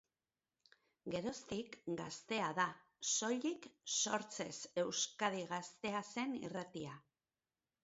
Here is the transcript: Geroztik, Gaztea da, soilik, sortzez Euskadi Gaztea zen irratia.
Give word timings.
Geroztik, 1.15 1.77
Gaztea 1.99 2.47
da, 2.61 2.65
soilik, 3.11 3.69
sortzez 3.99 4.49
Euskadi 4.87 5.47
Gaztea 5.55 6.05
zen 6.17 6.37
irratia. 6.43 6.99